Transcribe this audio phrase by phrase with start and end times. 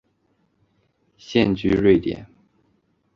[1.15, 2.25] 现居瑞典。